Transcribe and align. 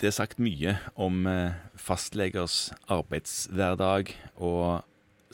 Det 0.00 0.10
er 0.10 0.14
sagt 0.14 0.40
mye 0.42 0.76
om 1.00 1.26
eh, 1.30 1.54
fastlegers 1.78 2.72
arbeidshverdag 2.90 4.10
og 4.42 4.82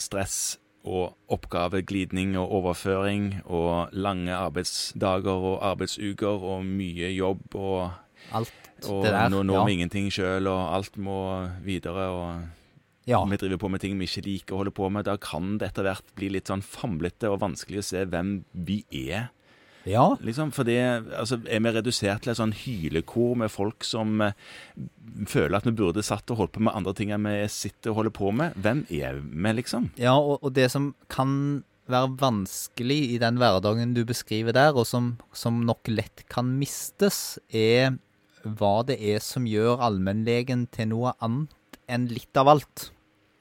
stress 0.00 0.58
og 0.84 1.16
oppgaveglidning 1.32 2.36
og 2.40 2.52
overføring 2.60 3.42
og 3.44 3.92
lange 3.92 4.32
arbeidsdager 4.32 5.44
og 5.50 5.64
arbeidsuker 5.72 6.44
og 6.52 6.64
mye 6.64 7.10
jobb 7.12 7.56
og, 7.56 7.90
Alt 8.32 8.52
og 8.88 9.04
det 9.04 9.12
der. 9.12 9.28
nå 9.32 9.42
når 9.42 9.58
ja. 9.58 9.64
vi 9.64 9.76
ingenting 9.76 10.08
sjøl, 10.12 10.46
og 10.48 10.74
alt 10.76 10.96
må 10.96 11.48
videre. 11.64 12.08
og 12.08 12.42
ja. 13.08 13.24
vi 13.24 13.36
driver 13.36 13.56
på 13.56 13.68
med 13.68 13.80
ting 13.80 13.98
vi 13.98 14.08
ikke 14.08 14.24
liker 14.26 14.54
å 14.54 14.62
holde 14.62 14.76
på 14.76 14.88
med, 14.88 15.04
da 15.08 15.16
kan 15.20 15.58
det 15.58 15.70
etter 15.70 15.88
hvert 15.88 16.14
bli 16.16 16.30
litt 16.36 16.48
sånn 16.48 16.64
famlete 16.64 17.32
og 17.32 17.40
vanskelig 17.42 17.82
å 17.82 17.88
se 17.90 18.04
hvem 18.08 18.40
vi 18.52 18.82
er. 18.90 19.30
Ja. 19.88 20.16
Liksom, 20.20 20.50
for 20.52 20.64
det, 20.68 20.76
altså, 21.16 21.38
Er 21.48 21.60
vi 21.64 21.70
redusert 21.72 22.22
til 22.24 22.32
et 22.34 22.38
sånn 22.40 22.52
hylekor 22.52 23.36
med 23.40 23.50
folk 23.52 23.84
som 23.86 24.20
eh, 24.20 24.32
føler 25.30 25.56
at 25.60 25.66
vi 25.68 25.72
burde 25.78 26.02
satt 26.04 26.30
og 26.30 26.36
holdt 26.42 26.52
på 26.58 26.62
med 26.66 26.74
andre 26.76 26.92
ting 26.98 27.12
enn 27.14 27.24
vi 27.28 27.38
sitter 27.48 27.92
og 27.92 28.00
holder 28.02 28.14
på 28.18 28.32
med? 28.36 28.54
Hvem 28.60 28.84
er 28.90 29.20
vi, 29.22 29.52
liksom? 29.60 29.90
Ja, 30.00 30.14
og, 30.18 30.38
og 30.44 30.52
det 30.58 30.68
som 30.74 30.92
kan 31.12 31.64
være 31.90 32.12
vanskelig 32.20 33.00
i 33.16 33.18
den 33.18 33.40
hverdagen 33.40 33.94
du 33.96 34.04
beskriver 34.06 34.54
der, 34.54 34.76
og 34.78 34.86
som, 34.86 35.16
som 35.34 35.62
nok 35.66 35.88
lett 35.90 36.22
kan 36.30 36.52
mistes, 36.60 37.38
er 37.50 37.96
hva 38.44 38.84
det 38.86 39.00
er 39.02 39.18
som 39.24 39.44
gjør 39.48 39.82
allmennlegen 39.88 40.68
til 40.72 40.92
noe 40.92 41.16
annet 41.20 41.80
enn 41.90 42.06
litt 42.12 42.36
av 42.38 42.48
alt. 42.52 42.90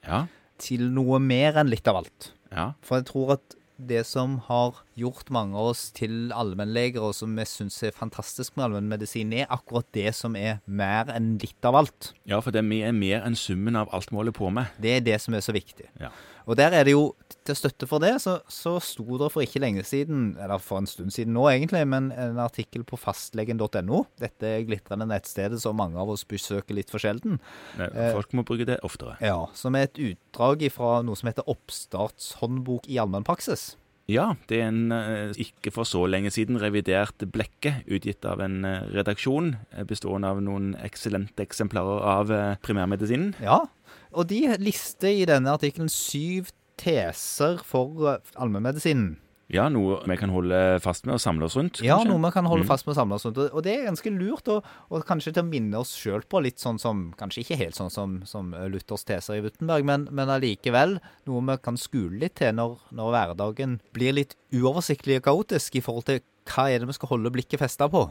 Ja, 0.08 0.24
Til 0.60 0.88
noe 0.92 1.20
mer 1.22 1.56
enn 1.60 1.70
litt 1.72 1.86
av 1.88 2.00
alt. 2.02 2.32
ja, 2.50 2.72
For 2.84 2.98
jeg 2.98 3.06
tror 3.12 3.36
at 3.38 3.54
det 3.88 4.02
som 4.08 4.38
har 4.48 4.80
gjort 4.98 5.30
mange 5.32 5.56
av 5.56 5.70
oss 5.72 5.86
til 5.96 6.32
allmennleger, 6.36 7.00
og 7.02 7.14
som 7.16 7.32
vi 7.38 7.46
syns 7.48 7.78
er 7.86 7.96
fantastisk 7.96 8.56
med 8.56 8.68
allmennmedisin, 8.68 9.32
er 9.32 9.50
akkurat 9.52 9.88
det 9.96 10.10
som 10.18 10.36
er 10.36 10.58
mer 10.66 11.08
enn 11.14 11.36
litt 11.40 11.64
av 11.64 11.78
alt. 11.80 12.12
ja, 12.28 12.40
for 12.40 12.52
det 12.54 12.60
er 12.64 12.92
mer 12.92 13.22
enn 13.24 13.38
summen 13.38 13.76
av 13.76 13.88
alt 13.94 14.10
vi 14.12 14.20
holder 14.20 14.36
på 14.36 14.50
med. 14.52 14.66
Det 14.80 14.98
er 14.98 15.06
det 15.06 15.20
som 15.22 15.34
er 15.34 15.44
så 15.44 15.54
viktig. 15.56 15.88
Ja. 16.00 16.10
Og 16.48 16.56
der 16.56 16.72
er 16.74 16.84
det 16.88 16.94
jo, 16.96 17.12
til 17.46 17.54
støtte 17.54 17.86
for 17.86 18.02
det, 18.02 18.14
så, 18.24 18.38
så 18.50 18.72
sto 18.82 19.04
det 19.20 19.28
for 19.30 19.44
ikke 19.44 19.60
lenge 19.62 19.84
siden, 19.86 20.32
eller 20.40 20.58
for 20.58 20.80
en 20.80 20.88
stund 20.88 21.12
siden 21.14 21.34
nå 21.36 21.44
egentlig, 21.50 21.82
men 21.86 22.08
en 22.10 22.40
artikkel 22.42 22.82
på 22.88 22.98
fastlegen.no. 22.98 24.00
Dette 24.18 24.50
glitrende 24.66 25.06
nettstedet 25.06 25.60
som 25.62 25.78
mange 25.78 26.00
av 26.00 26.10
oss 26.10 26.24
besøker 26.28 26.74
litt 26.74 26.90
for 26.90 27.02
sjelden. 27.02 27.38
Nei, 27.78 27.88
Eh. 27.90 28.12
Folk 28.16 28.32
må 28.34 28.42
bruke 28.46 28.66
det 28.66 28.78
oftere. 28.86 29.16
Ja, 29.20 29.46
Som 29.54 29.74
er 29.76 29.86
et 29.88 29.98
utdrag 30.00 30.62
fra 30.72 31.02
noe 31.06 31.16
som 31.18 31.28
heter 31.28 31.46
Oppstartshåndbok 31.50 32.88
i 32.88 32.98
allmennpraksis. 33.02 33.76
Ja, 34.10 34.32
det 34.50 34.58
er 34.58 34.68
en 34.72 34.90
eh, 34.94 35.30
ikke 35.38 35.70
for 35.74 35.86
så 35.86 36.02
lenge 36.10 36.32
siden 36.34 36.58
revidert 36.58 37.22
blekke 37.30 37.76
utgitt 37.86 38.26
av 38.26 38.42
en 38.42 38.64
eh, 38.66 38.88
redaksjon 38.90 39.52
eh, 39.70 39.84
bestående 39.86 40.32
av 40.32 40.40
noen 40.42 40.72
eksellente 40.82 41.44
eksemplarer 41.46 42.02
av 42.16 42.32
primærmedisinen. 42.64 43.36
Ja, 43.44 43.62
og 44.10 44.30
de 44.32 44.42
lister 44.58 45.14
i 45.14 45.28
denne 45.30 45.54
artikkelen 45.54 45.92
syv 45.92 46.50
teser 46.80 47.60
for 47.66 48.18
allmennmedisinen. 48.34 49.14
Ja, 49.50 49.64
noe 49.68 49.96
vi 50.06 50.16
kan 50.20 50.30
holde 50.30 50.78
fast 50.80 51.06
med 51.08 51.16
og 51.16 51.20
samle 51.22 51.48
oss 51.48 51.56
rundt. 51.58 51.80
Ja, 51.82 51.96
noe 52.06 52.20
vi 52.22 52.30
kan 52.30 52.46
holde 52.46 52.62
Mm. 52.64 52.68
fast 52.68 52.86
med 52.86 52.92
og 52.94 52.98
samle 53.00 53.14
oss 53.18 53.24
rundt. 53.26 53.38
Og 53.52 53.62
det 53.66 53.72
er 53.74 53.88
ganske 53.88 54.10
lurt, 54.14 54.46
og, 54.48 54.64
og 54.90 55.04
kanskje 55.08 55.32
til 55.34 55.42
å 55.42 55.48
minne 55.50 55.74
oss 55.80 55.96
sjøl 55.98 56.22
på 56.22 56.42
litt 56.42 56.58
sånn 56.62 56.78
som 56.78 57.12
Kanskje 57.18 57.42
ikke 57.42 57.58
helt 57.58 57.74
sånn 57.74 57.90
som, 57.90 58.22
som 58.24 58.52
Luthers 58.70 59.04
teser 59.04 59.34
i 59.40 59.42
Wuttenberg, 59.44 59.84
men, 59.84 60.08
men 60.10 60.28
allikevel 60.30 61.00
noe 61.26 61.42
vi 61.50 61.56
kan 61.64 61.76
skule 61.76 62.20
litt 62.22 62.36
til 62.38 62.54
når, 62.54 62.78
når 62.94 63.10
hverdagen 63.16 63.80
blir 63.92 64.12
litt 64.14 64.36
uoversiktlig 64.54 65.18
og 65.20 65.26
kaotisk 65.28 65.76
i 65.76 65.82
forhold 65.84 66.06
til 66.06 66.20
hva 66.50 66.70
er 66.70 66.78
det 66.80 66.88
vi 66.88 66.96
skal 66.96 67.08
holde 67.16 67.30
blikket 67.34 67.60
festa 67.60 67.88
på. 67.90 68.06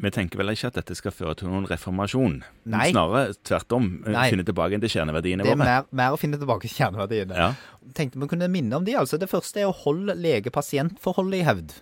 Vi 0.00 0.10
tenker 0.10 0.38
vel 0.40 0.48
ikke 0.54 0.70
at 0.70 0.78
dette 0.80 0.94
skal 0.96 1.12
føre 1.12 1.34
til 1.36 1.48
noen 1.50 1.66
reformasjon. 1.68 2.38
Nei. 2.72 2.86
Snarere 2.90 3.34
tvert 3.44 3.72
om. 3.76 3.88
eh, 4.06 4.12
Nei. 4.14 4.30
Finne 4.32 4.44
tilbake 4.48 4.80
til 4.80 4.88
kjerneverdiene 4.94 5.44
våre. 5.44 5.52
Det 5.52 5.60
er 5.60 5.64
mer, 5.64 5.84
mer 5.92 6.14
å 6.16 6.18
finne 6.18 6.38
tilbake 6.40 6.64
til 6.68 6.76
kjerneverdiene. 6.78 7.36
Ja. 7.36 7.50
Tenkte 7.94 8.18
vi 8.22 8.26
kunne 8.32 8.48
minne 8.48 8.72
om 8.80 8.84
de, 8.84 8.94
altså. 8.96 9.18
Det 9.20 9.28
første 9.28 9.60
er 9.60 9.68
å 9.68 9.76
holde 9.84 10.14
lege-pasient-forholdet 10.16 11.40
i 11.40 11.46
hevd. 11.48 11.72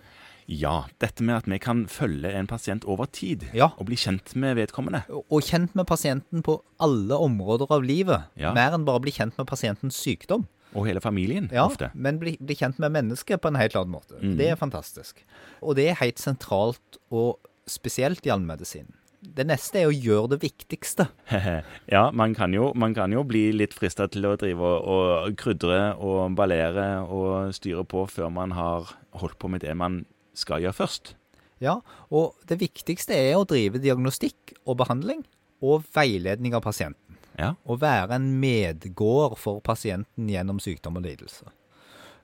ja, 0.49 0.85
dette 0.99 1.21
med 1.21 1.35
at 1.35 1.45
vi 1.45 1.59
kan 1.61 1.83
følge 1.85 2.31
en 2.33 2.47
pasient 2.49 2.83
over 2.89 3.05
tid 3.05 3.43
Ja. 3.53 3.67
og 3.77 3.85
bli 3.85 3.95
kjent 3.95 4.35
med 4.35 4.57
vedkommende. 4.57 5.03
Og 5.29 5.43
kjent 5.45 5.75
med 5.75 5.85
pasienten 5.85 6.41
på 6.41 6.61
alle 6.79 7.13
områder 7.13 7.67
av 7.69 7.83
livet. 7.83 8.23
Ja. 8.35 8.51
Mer 8.53 8.73
enn 8.73 8.83
bare 8.83 8.99
bli 8.99 9.11
kjent 9.11 9.37
med 9.37 9.45
pasientens 9.45 9.93
sykdom. 9.95 10.47
Og 10.73 10.87
hele 10.87 10.99
familien, 11.01 11.49
Ja, 11.51 11.65
ofte. 11.67 11.91
men 11.93 12.17
bli, 12.19 12.35
bli 12.41 12.55
kjent 12.55 12.79
med 12.79 12.91
mennesket 12.91 13.41
på 13.41 13.47
en 13.49 13.55
helt 13.61 13.75
annen 13.75 13.91
måte. 13.93 14.17
Mm. 14.21 14.37
Det 14.37 14.49
er 14.51 14.55
fantastisk. 14.55 15.23
Og 15.61 15.75
det 15.75 15.87
er 15.89 15.95
helt 16.01 16.17
sentralt, 16.17 16.97
og 17.11 17.37
spesielt 17.71 18.25
i 18.27 18.33
allmedisin. 18.33 18.89
Det 19.19 19.43
neste 19.49 19.81
er 19.81 19.89
å 19.89 19.95
gjøre 19.95 20.33
det 20.33 20.39
viktigste. 20.45 21.09
ja, 21.95 22.03
man 22.15 22.33
kan, 22.37 22.53
jo, 22.55 22.69
man 22.75 22.95
kan 22.95 23.11
jo 23.11 23.25
bli 23.27 23.49
litt 23.51 23.75
frista 23.75 24.07
til 24.11 24.29
å 24.29 24.37
drive 24.39 24.63
og, 24.63 24.87
og 24.87 25.39
krydre 25.39 25.81
og 25.99 26.37
ballere 26.39 26.87
og 27.03 27.51
styre 27.55 27.83
på 27.83 28.05
før 28.07 28.31
man 28.31 28.55
har 28.55 28.93
holdt 29.19 29.39
på 29.41 29.51
med 29.51 29.65
det 29.65 29.75
man 29.75 30.05
skal 30.39 30.63
gjøre 30.63 30.77
først. 30.77 31.13
Ja, 31.59 31.81
og 32.15 32.39
det 32.47 32.61
viktigste 32.61 33.17
er 33.17 33.35
å 33.35 33.47
drive 33.47 33.81
diagnostikk 33.83 34.55
og 34.63 34.79
behandling, 34.79 35.25
og 35.59 35.83
veiledning 35.91 36.55
av 36.55 36.63
pasienten. 36.63 37.17
Ja. 37.39 37.53
Å 37.67 37.75
være 37.79 38.15
en 38.15 38.31
medgård 38.39 39.35
for 39.39 39.59
pasienten 39.63 40.27
gjennom 40.31 40.59
sykdom 40.63 40.99
og 40.99 41.07
lidelse. 41.07 41.47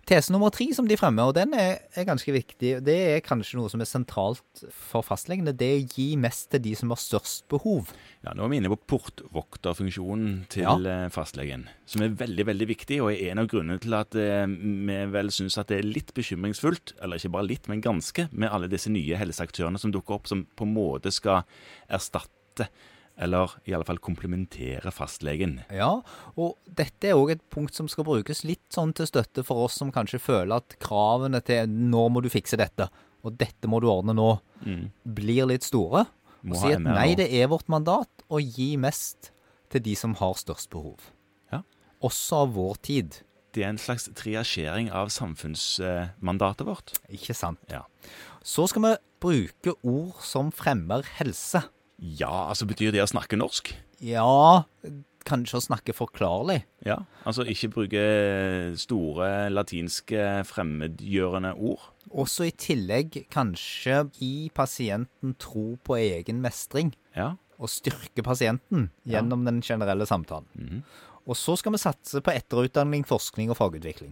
Tese 0.05 0.29
nummer 0.29 0.51
tre 0.53 0.67
som 0.77 0.85
de 0.85 0.93
fremmer, 0.99 1.25
og 1.25 1.33
den 1.33 1.55
er, 1.57 1.79
er 1.97 2.05
ganske 2.05 2.29
viktig, 2.29 2.75
det 2.85 2.95
er 3.15 3.23
kanskje 3.25 3.57
noe 3.57 3.71
som 3.73 3.81
er 3.81 3.87
sentralt 3.89 4.61
for 4.69 5.01
fastlegene, 5.01 5.49
det 5.57 5.65
er 5.65 5.79
å 5.79 5.87
gi 5.95 6.05
mest 6.21 6.51
til 6.53 6.61
de 6.61 6.75
som 6.77 6.93
har 6.93 6.99
størst 7.01 7.47
behov. 7.49 7.89
Ja, 8.21 8.35
Nå 8.37 8.45
er 8.45 8.51
vi 8.53 8.59
inne 8.61 8.69
på 8.69 8.77
portvokterfunksjonen 8.93 10.47
til 10.53 10.63
Ja. 10.67 10.75
eh, 10.77 11.09
fastlegen, 11.09 11.67
som 11.89 12.03
er 12.05 12.09
veldig 12.09 12.45
veldig 12.45 12.67
viktig, 12.69 13.01
og 13.01 13.11
er 13.13 13.31
en 13.31 13.39
av 13.39 13.47
grunnene 13.49 13.79
til 13.81 13.93
at 13.97 14.13
eh, 14.13 14.45
vi 14.45 14.99
vel 15.09 15.31
syns 15.33 15.57
at 15.57 15.67
det 15.73 15.79
er 15.79 15.89
litt 15.89 16.13
bekymringsfullt, 16.13 16.93
eller 17.01 17.17
ikke 17.17 17.33
bare 17.33 17.47
litt, 17.49 17.67
men 17.67 17.81
ganske, 17.81 18.29
med 18.31 18.49
alle 18.53 18.69
disse 18.69 18.93
nye 18.93 19.17
helseaktørene 19.17 19.79
som 19.81 19.91
dukker 19.91 20.19
opp, 20.19 20.27
som 20.29 20.45
på 20.55 20.65
en 20.69 20.73
måte 20.77 21.11
skal 21.11 21.41
erstatte, 21.89 22.69
eller 23.17 23.53
i 23.65 23.73
alle 23.73 23.85
fall 23.87 23.97
komplementere 24.03 24.91
fastlegen. 24.91 25.61
Ja, 25.71 26.01
og 26.35 26.57
dette 26.67 27.09
er 27.09 27.15
òg 27.15 27.31
et 27.31 27.49
punkt 27.49 27.73
som 27.73 27.87
skal 27.87 28.03
brukes 28.03 28.43
litt 28.43 28.65
sånn 28.73 28.93
til 28.93 29.07
støtte 29.07 29.43
for 29.45 29.65
oss 29.65 29.73
som 29.79 29.91
kanskje 29.91 30.19
føler 30.19 30.55
at 30.57 30.75
kravene 30.79 31.41
til 31.43 31.67
'nå 31.67 32.09
må 32.11 32.21
du 32.21 32.29
fikse 32.29 32.57
dette', 32.57 32.89
og 33.23 33.37
'dette 33.37 33.67
må 33.67 33.79
du 33.81 33.87
ordne 33.87 34.13
nå', 34.13 34.39
Mm. 34.65 34.91
blir 35.07 35.45
litt 35.47 35.63
store. 35.63 36.07
Må 36.43 36.55
Og 36.55 36.61
si 36.61 36.71
at 36.73 36.79
nei, 36.81 37.15
det 37.15 37.31
er 37.33 37.47
vårt 37.47 37.67
mandat 37.67 38.07
å 38.29 38.39
gi 38.39 38.75
mest 38.77 39.31
til 39.69 39.81
de 39.81 39.95
som 39.95 40.13
har 40.15 40.33
størst 40.33 40.69
behov. 40.69 40.99
Ja. 41.51 41.61
Også 42.03 42.33
av 42.43 42.53
vår 42.53 42.75
tid, 42.81 43.21
Det 43.53 43.63
er 43.63 43.69
en 43.69 43.77
slags 43.77 44.09
triasjering 44.13 44.91
av 44.91 45.07
samfunnsmandatet 45.07 46.65
vårt. 46.67 46.91
ikke 47.09 47.33
sant? 47.33 47.59
Ja. 47.69 47.83
Så 48.43 48.67
skal 48.67 48.81
vi 48.81 48.95
bruke 49.21 49.73
ord 49.83 50.21
som 50.21 50.51
fremmer 50.51 51.03
helse. 51.19 51.63
Ja, 51.99 52.49
altså 52.49 52.65
betyr 52.67 52.91
det 52.91 53.01
å 53.03 53.07
snakke 53.09 53.37
norsk? 53.39 53.71
Ja, 54.03 54.63
kanskje 55.25 55.57
å 55.57 55.63
snakke 55.63 55.93
forklarlig. 55.95 56.63
Ja, 56.85 56.99
altså 57.25 57.45
ikke 57.49 57.71
bruke 57.73 58.03
store 58.77 59.49
latinske 59.49 60.43
fremmedgjørende 60.49 61.53
ord. 61.55 61.87
Også 62.15 62.45
i 62.47 62.51
tillegg 62.51 63.23
kanskje 63.33 64.03
gi 64.19 64.49
pasienten 64.55 65.33
tro 65.41 65.75
på 65.83 65.97
egen 66.01 66.41
mestring. 66.43 66.93
Ja. 67.15 67.37
og 67.57 67.69
styrke 67.71 68.19
pasienten 68.21 68.89
Ja. 69.05 69.21
gjennom 69.21 69.45
den 69.45 69.61
generelle 69.63 70.03
samtalen. 70.05 70.43
Mhm. 70.59 70.83
Og 71.25 71.35
så 71.35 71.55
skal 71.57 71.71
vi 71.71 71.77
satse 71.77 72.19
på 72.21 72.33
etterutdanning, 72.35 73.05
forskning 73.07 73.49
og 73.49 73.55
fagutvikling. 73.55 74.11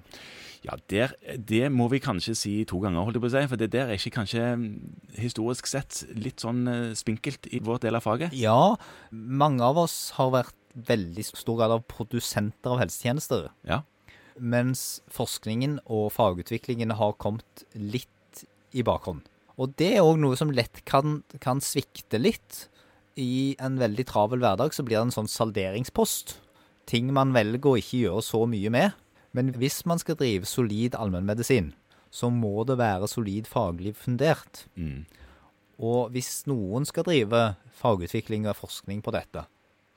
Ja, 0.64 0.78
der, 0.88 1.12
det 1.38 1.66
må 1.76 1.90
vi 1.92 2.00
kanskje 2.00 2.34
si 2.40 2.52
to 2.70 2.78
ganger, 2.80 3.04
holdt 3.04 3.18
jeg 3.18 3.24
på 3.26 3.28
å 3.28 3.34
si. 3.34 3.42
For 3.52 3.60
det 3.60 3.68
der 3.74 3.90
er 3.92 3.98
ikke 4.00 4.14
kanskje 4.16 4.44
mm, 4.56 4.68
historisk 5.20 5.68
sett 5.68 6.06
litt 6.16 6.40
sånn 6.44 6.62
eh, 6.72 6.94
spinkelt 6.96 7.50
i 7.52 7.60
vår 7.64 7.82
del 7.84 8.00
av 8.00 8.06
faget. 8.06 8.32
Ja, 8.38 8.76
mange 9.12 9.66
av 9.68 9.82
oss 9.84 10.14
har 10.16 10.32
vært 10.32 10.56
veldig 10.88 11.26
stor 11.28 11.60
grad 11.60 11.76
av 11.76 11.84
produsenter 11.92 12.72
av 12.74 12.80
helsetjenester, 12.82 13.50
Ja. 13.68 13.82
mens 14.40 15.02
forskningen 15.14 15.76
og 15.86 16.08
fagutviklingen 16.16 16.96
har 16.98 17.14
kommet 17.22 17.66
litt 17.76 18.46
i 18.74 18.82
bakhånd. 18.88 19.28
Og 19.62 19.76
det 19.78 19.92
er 19.98 20.02
òg 20.08 20.18
noe 20.18 20.40
som 20.40 20.50
lett 20.50 20.80
kan, 20.90 21.20
kan 21.44 21.60
svikte 21.62 22.18
litt. 22.18 22.64
I 23.20 23.54
en 23.62 23.76
veldig 23.78 24.08
travel 24.10 24.42
hverdag 24.42 24.74
så 24.74 24.82
blir 24.82 24.98
det 24.98 25.04
en 25.12 25.18
sånn 25.20 25.30
salderingspost. 25.30 26.40
Ting 26.90 27.12
man 27.14 27.36
velger 27.36 27.70
å 27.70 27.78
ikke 27.78 28.00
gjøre 28.08 28.24
så 28.26 28.42
mye 28.50 28.72
med. 28.74 28.96
Men 29.34 29.50
hvis 29.58 29.82
man 29.90 30.02
skal 30.02 30.18
drive 30.20 30.46
solid 30.50 30.96
allmennmedisin, 30.96 31.72
så 32.14 32.30
må 32.30 32.64
det 32.70 32.78
være 32.78 33.10
solid 33.10 33.48
faglig 33.50 33.96
fundert. 33.98 34.68
Mm. 34.78 35.06
Og 35.82 36.12
hvis 36.14 36.44
noen 36.50 36.86
skal 36.86 37.08
drive 37.08 37.40
fagutvikling 37.80 38.46
og 38.48 38.60
forskning 38.60 39.02
på 39.02 39.14
dette, 39.16 39.48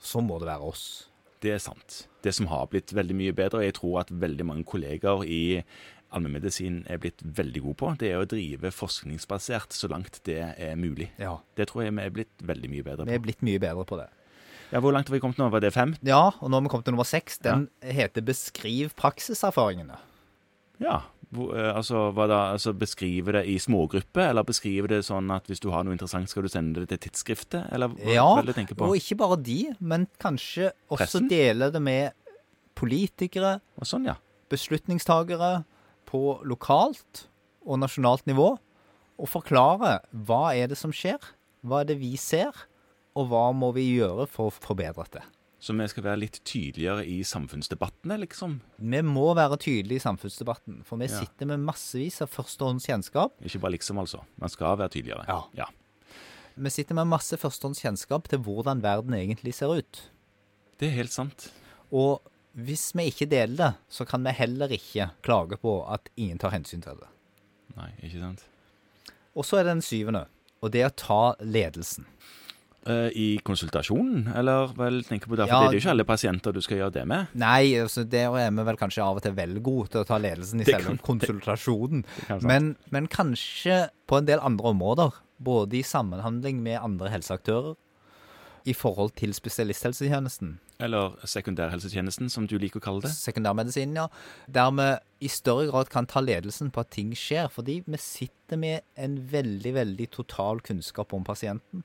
så 0.01 0.23
må 0.25 0.39
det 0.41 0.49
være 0.49 0.71
oss. 0.73 0.87
Det 1.45 1.53
er 1.53 1.61
sant. 1.61 2.07
Det 2.25 2.33
som 2.35 2.49
har 2.49 2.65
blitt 2.73 2.95
veldig 2.97 3.17
mye 3.19 3.35
bedre, 3.37 3.61
og 3.61 3.67
jeg 3.69 3.77
tror 3.77 4.01
at 4.01 4.11
veldig 4.25 4.47
mange 4.49 4.65
kolleger 4.65 5.21
i 5.29 5.61
allmennmedisin 6.17 6.81
er 6.89 7.01
blitt 7.03 7.21
veldig 7.21 7.63
gode 7.67 7.79
på, 7.83 7.91
det 8.01 8.13
er 8.15 8.23
å 8.23 8.29
drive 8.31 8.71
forskningsbasert 8.73 9.77
så 9.77 9.91
langt 9.93 10.23
det 10.25 10.39
er 10.41 10.77
mulig. 10.81 11.11
Ja, 11.21 11.37
Det 11.59 11.69
tror 11.69 11.85
jeg 11.85 11.97
vi 11.99 12.07
er 12.07 12.15
blitt 12.15 12.47
veldig 12.47 12.71
mye 12.73 12.87
bedre 12.87 13.05
på. 13.05 13.11
vi 13.11 13.19
er 13.19 13.25
blitt 13.27 13.45
mye 13.45 13.61
bedre 13.61 13.85
på 13.85 13.99
det. 14.01 14.09
Ja, 14.73 14.81
Hvor 14.83 14.93
langt 14.93 15.09
har 15.09 15.15
vi 15.15 15.21
kommet 15.23 15.39
nå? 15.39 15.49
Var 15.53 15.61
det 15.63 15.73
fem? 15.75 15.95
Ja, 16.03 16.33
og 16.41 16.51
nå 16.51 16.57
har 16.59 16.63
vi 16.67 16.69
kommet 16.73 16.85
til 16.89 16.95
nummer 16.97 17.07
seks. 17.07 17.39
Den 17.39 17.69
heter 17.83 18.21
'Beskriv 18.23 18.95
praksiserfaringene'. 18.99 19.99
Ja. 20.81 21.03
Eh, 21.37 21.77
altså, 21.77 22.13
hva 22.15 22.27
da, 22.29 22.53
altså 22.55 22.73
Beskrive 22.73 23.33
det 23.33 23.47
i 23.47 23.59
smågrupper, 23.59 24.29
eller 24.31 24.43
beskrive 24.45 24.87
det 24.89 25.05
sånn 25.05 25.31
at 25.35 25.47
hvis 25.47 25.61
du 25.61 25.71
har 25.71 25.83
noe 25.85 25.93
interessant, 25.93 26.29
skal 26.31 26.43
du 26.43 26.49
sende 26.49 26.87
det 26.87 26.89
til 26.89 27.11
tidsskriftet? 27.11 27.73
Eller 27.73 27.89
hva 27.89 28.13
Ja, 28.15 28.43
du 28.43 28.53
tenke 28.53 28.75
på? 28.77 28.87
og 28.87 28.97
ikke 28.97 29.17
bare 29.19 29.37
de, 29.43 29.75
men 29.81 30.07
kanskje 30.21 30.71
også 30.91 30.97
Pressen? 31.21 31.29
dele 31.29 31.71
det 31.73 31.83
med 31.83 32.13
politikere, 32.75 33.61
Og 33.81 33.85
sånn, 33.87 34.05
ja. 34.07 34.15
beslutningstagere 34.51 35.65
på 36.07 36.41
lokalt 36.45 37.27
og 37.67 37.79
nasjonalt 37.81 38.25
nivå, 38.27 38.59
og 39.19 39.29
forklare 39.29 40.01
hva 40.15 40.55
er 40.55 40.69
det 40.69 40.77
som 40.79 40.93
skjer, 40.93 41.19
hva 41.65 41.81
er 41.81 41.85
det 41.85 41.99
vi 41.99 42.17
ser, 42.17 42.53
og 43.17 43.31
hva 43.31 43.47
må 43.57 43.73
vi 43.77 43.87
gjøre 43.97 44.27
for 44.29 44.51
å 44.51 44.55
forbedre 44.55 45.07
dette. 45.07 45.23
Så 45.59 45.73
vi 45.75 45.87
skal 45.89 46.05
være 46.05 46.21
litt 46.21 46.37
tydeligere 46.47 47.03
i 47.09 47.23
samfunnsdebattene, 47.27 48.19
liksom. 48.23 48.59
Vi 48.77 49.01
må 49.03 49.31
være 49.35 49.57
tydelige 49.59 49.99
i 50.03 50.05
samfunnsdebatten, 50.05 50.83
for 50.85 51.01
vi 51.01 51.09
Ja. 51.09 51.19
sitter 51.25 51.47
med 51.49 51.65
massevis 51.65 52.21
av 52.23 52.29
førstehåndskjennskap. 52.29 53.33
Ikke 53.43 53.61
bare 53.61 53.73
liksom, 53.79 53.99
altså. 53.99 54.21
Man 54.39 54.53
skal 54.53 54.77
være 54.77 54.91
tydeligere. 54.93 55.25
Ja. 55.27 55.41
ja. 55.57 55.67
Vi 56.57 56.71
sitter 56.71 56.95
med 56.95 57.09
masse 57.09 57.37
førstehåndskjennskap 57.41 58.29
til 58.29 58.39
hvordan 58.45 58.83
verden 58.85 59.15
egentlig 59.17 59.55
ser 59.55 59.73
ut. 59.81 60.03
Det 60.79 60.89
er 60.91 60.97
helt 61.01 61.13
sant. 61.13 61.51
Og 61.91 62.21
hvis 62.55 62.93
vi 62.97 63.09
ikke 63.11 63.29
deler 63.29 63.57
det, 63.57 63.73
så 63.89 64.07
kan 64.09 64.23
vi 64.25 64.31
heller 64.37 64.69
ikke 64.69 65.11
klage 65.23 65.57
på 65.61 65.75
at 65.93 66.09
ingen 66.17 66.39
tar 66.39 66.51
hensyn 66.55 66.83
til 66.85 66.97
det. 67.01 67.09
Nei, 67.77 67.91
ikke 68.03 68.21
sant. 68.21 68.45
Og 69.37 69.45
så 69.45 69.59
er 69.59 69.65
det 69.65 69.75
den 69.75 69.83
syvende, 69.85 70.27
og 70.63 70.71
det 70.73 70.81
er 70.85 70.89
å 70.93 70.97
ta 70.97 71.35
ledelsen. 71.45 72.07
Eh, 72.87 73.09
I 73.19 73.39
konsultasjonen, 73.43 74.29
eller 74.39 74.69
vel, 74.79 75.01
tenker 75.03 75.27
på 75.27 75.35
det, 75.37 75.49
for 75.49 75.55
Ja. 75.57 75.61
det 75.67 75.75
er 75.75 75.81
jo 75.81 75.83
ikke 75.83 75.91
alle 75.97 76.05
pasienter 76.07 76.53
du 76.55 76.61
skal 76.63 76.79
gjøre 76.79 76.93
det 76.93 77.07
med. 77.11 77.27
Nei, 77.35 77.75
altså 77.83 78.05
der 78.09 78.31
er 78.39 78.51
vi 78.55 78.63
vel 78.63 78.77
kanskje 78.79 79.03
av 79.03 79.17
og 79.17 79.23
til 79.25 79.33
vel 79.35 79.59
gode 79.61 79.89
til 79.91 80.05
å 80.05 80.07
ta 80.07 80.19
ledelsen 80.23 80.61
i 80.63 80.65
selve 80.69 80.95
konsultasjonen. 81.03 82.05
kan. 82.29 82.41
Men, 82.47 82.77
men 82.95 83.09
kanskje 83.09 83.89
på 84.07 84.19
en 84.19 84.27
del 84.27 84.39
andre 84.39 84.71
områder, 84.71 85.19
både 85.43 85.81
i 85.81 85.83
sammenhandling 85.83 86.63
med 86.63 86.79
andre 86.81 87.11
helseaktører, 87.11 87.75
i 88.67 88.73
forhold 88.75 89.13
til 89.15 89.33
spesialisthelsetjenesten, 89.35 90.59
Eller 90.81 91.15
sekundærhelsetjenesten, 91.25 92.29
som 92.31 92.47
du 92.47 92.59
liker 92.59 92.81
å 92.81 92.83
kalle 92.83 93.03
det. 93.03 93.11
sekundærmedisinen, 93.11 93.95
ja, 93.97 94.07
der 94.53 94.71
vi 94.71 95.27
i 95.27 95.29
større 95.29 95.71
grad 95.71 95.89
kan 95.89 96.07
ta 96.07 96.21
ledelsen 96.21 96.71
på 96.71 96.81
at 96.81 96.91
ting 96.91 97.13
skjer. 97.15 97.49
Fordi 97.51 97.83
vi 97.87 97.97
sitter 97.97 98.57
med 98.57 98.81
en 98.97 99.17
veldig, 99.33 99.73
veldig 99.75 100.11
total 100.11 100.61
kunnskap 100.61 101.13
om 101.15 101.25
pasienten. 101.25 101.85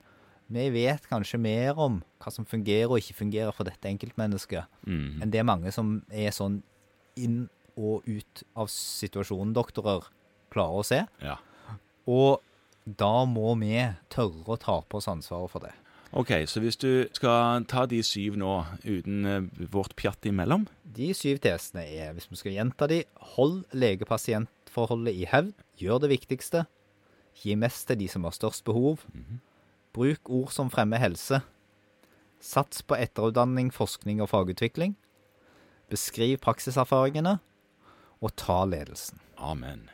Vi 0.52 0.68
vet 0.74 1.08
kanskje 1.08 1.40
mer 1.42 1.80
om 1.80 2.02
hva 2.22 2.34
som 2.34 2.48
fungerer 2.48 2.92
og 2.92 3.00
ikke 3.00 3.22
fungerer 3.22 3.56
for 3.56 3.68
dette 3.68 3.88
enkeltmennesket, 3.88 4.68
mm. 4.84 5.22
enn 5.24 5.34
det 5.34 5.46
mange 5.48 5.72
som 5.74 6.00
er 6.12 6.34
sånn 6.36 6.60
inn 7.20 7.46
og 7.80 8.08
ut 8.08 8.44
av 8.60 8.68
situasjonen, 8.72 9.54
doktorer, 9.56 10.10
klarer 10.52 10.82
å 10.82 10.88
se. 10.88 11.04
Ja. 11.24 11.38
Og 12.12 12.42
da 12.84 13.24
må 13.30 13.54
vi 13.62 13.78
tørre 14.12 14.56
å 14.56 14.60
ta 14.60 14.82
på 14.82 15.00
oss 15.00 15.08
ansvaret 15.12 15.54
for 15.54 15.64
det. 15.64 15.74
OK, 16.12 16.34
så 16.50 16.60
hvis 16.60 16.76
du 16.76 17.08
skal 17.16 17.64
ta 17.72 17.86
de 17.88 18.02
syv 18.04 18.36
nå 18.40 18.52
uten 18.84 19.28
eh, 19.30 19.68
vårt 19.72 19.94
pjatt 19.96 20.28
imellom 20.28 20.66
De 20.84 21.14
syv 21.16 21.40
tesene 21.40 21.86
er, 21.88 22.10
hvis 22.12 22.28
vi 22.28 22.40
skal 22.42 22.58
gjenta 22.58 22.90
de, 22.92 22.98
hold 23.38 23.62
lege-pasient-forholdet 23.72 25.16
i 25.16 25.30
hevd, 25.32 25.54
gjør 25.80 26.04
det 26.04 26.12
viktigste, 26.12 26.66
gi 27.40 27.56
mest 27.56 27.88
til 27.88 28.02
de 28.02 28.10
som 28.12 28.28
har 28.28 28.36
størst 28.36 28.66
behov, 28.68 29.06
bruk 29.94 30.30
ord 30.30 30.52
som 30.56 30.72
fremmer 30.74 31.02
helse, 31.02 31.42
sats 32.42 32.82
på 32.82 32.98
etterutdanning, 32.98 33.70
forskning 33.74 34.22
og 34.24 34.32
fagutvikling, 34.34 34.96
beskriv 35.92 36.40
praksiserfaringene, 36.42 37.40
og 38.22 38.36
ta 38.38 38.64
ledelsen. 38.70 39.20
Amen. 39.38 39.90